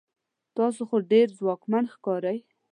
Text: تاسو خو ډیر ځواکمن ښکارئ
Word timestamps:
تاسو 0.57 0.81
خو 0.89 0.95
ډیر 1.11 1.27
ځواکمن 1.39 1.85
ښکارئ 1.93 2.39